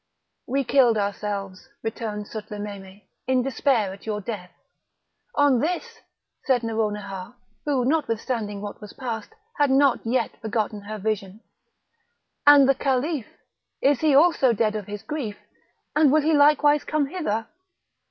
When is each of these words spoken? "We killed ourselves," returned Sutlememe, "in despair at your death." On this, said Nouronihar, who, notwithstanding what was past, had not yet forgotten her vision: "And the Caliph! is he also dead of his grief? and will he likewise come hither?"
"We 0.47 0.63
killed 0.63 0.97
ourselves," 0.97 1.69
returned 1.83 2.25
Sutlememe, 2.25 3.03
"in 3.27 3.43
despair 3.43 3.93
at 3.93 4.07
your 4.07 4.19
death." 4.19 4.49
On 5.35 5.59
this, 5.59 5.99
said 6.45 6.63
Nouronihar, 6.63 7.35
who, 7.65 7.85
notwithstanding 7.85 8.61
what 8.61 8.81
was 8.81 8.93
past, 8.93 9.35
had 9.59 9.69
not 9.69 10.03
yet 10.03 10.41
forgotten 10.41 10.81
her 10.81 10.97
vision: 10.97 11.41
"And 12.47 12.67
the 12.67 12.73
Caliph! 12.73 13.27
is 13.79 14.01
he 14.01 14.15
also 14.15 14.53
dead 14.53 14.75
of 14.75 14.87
his 14.87 15.03
grief? 15.03 15.37
and 15.95 16.11
will 16.11 16.21
he 16.23 16.33
likewise 16.33 16.83
come 16.83 17.05
hither?" 17.05 17.45